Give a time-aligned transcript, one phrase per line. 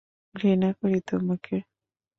[0.35, 1.55] ঘৃণা করি তোমাকে!